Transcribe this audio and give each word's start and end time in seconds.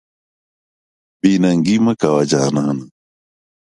بې 1.19 1.31
ننګي 1.41 1.77
مه 1.85 1.93
کوه 2.01 2.23
جانانه. 2.31 2.85